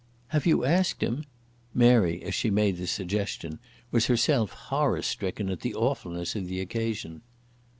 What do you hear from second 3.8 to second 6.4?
was herself horror stricken at the awfulness